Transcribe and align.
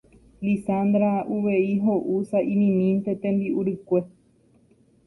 Lizandra 0.45 1.11
uvei 1.35 1.69
ho'u 1.83 2.17
sa'imimínte 2.33 3.17
tembi'u 3.27 3.69
rykue 3.71 4.07